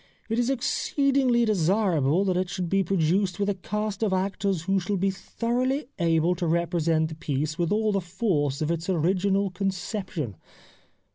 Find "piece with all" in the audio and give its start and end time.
7.13-7.91